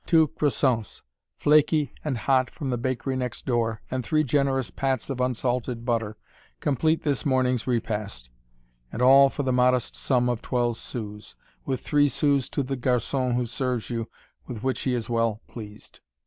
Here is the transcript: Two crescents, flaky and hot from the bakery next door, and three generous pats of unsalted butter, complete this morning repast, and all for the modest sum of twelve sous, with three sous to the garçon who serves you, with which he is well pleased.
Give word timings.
Two 0.07 0.29
crescents, 0.29 1.03
flaky 1.35 1.93
and 2.03 2.17
hot 2.17 2.49
from 2.49 2.71
the 2.71 2.77
bakery 2.79 3.15
next 3.15 3.45
door, 3.45 3.83
and 3.91 4.03
three 4.03 4.23
generous 4.23 4.71
pats 4.71 5.11
of 5.11 5.21
unsalted 5.21 5.85
butter, 5.85 6.17
complete 6.59 7.03
this 7.03 7.23
morning 7.23 7.59
repast, 7.67 8.31
and 8.91 8.99
all 8.99 9.29
for 9.29 9.43
the 9.43 9.53
modest 9.53 9.95
sum 9.95 10.27
of 10.27 10.41
twelve 10.41 10.77
sous, 10.77 11.35
with 11.65 11.81
three 11.81 12.09
sous 12.09 12.49
to 12.49 12.63
the 12.63 12.75
garçon 12.77 13.35
who 13.35 13.45
serves 13.45 13.91
you, 13.91 14.09
with 14.47 14.63
which 14.63 14.81
he 14.81 14.95
is 14.95 15.07
well 15.07 15.43
pleased. 15.47 15.99